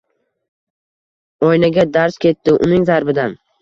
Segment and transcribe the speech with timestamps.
[1.51, 3.43] Oynaga darz ketdi uning zarbidan